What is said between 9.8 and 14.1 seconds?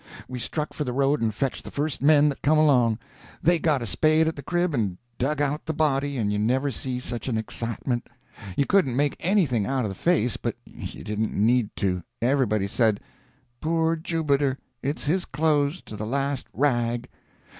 of the face, but you didn't need to. Everybody said: "Poor